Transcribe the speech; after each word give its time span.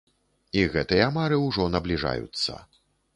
І 0.61 0.61
гэтыя 0.75 1.09
мары 1.17 1.37
ўжо 1.41 1.67
набліжаюцца. 1.75 2.57